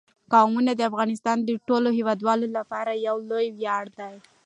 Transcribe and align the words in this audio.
قومونه 0.33 0.71
د 0.75 0.81
افغانستان 0.89 1.37
د 1.43 1.49
ټولو 1.67 1.89
هیوادوالو 1.97 2.47
لپاره 2.57 2.91
یو 3.07 3.15
لوی 3.29 3.47
ویاړ 3.57 3.85
دی. 3.99 4.15